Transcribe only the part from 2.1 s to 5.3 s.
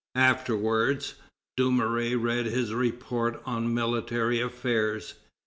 read his report on military affairs.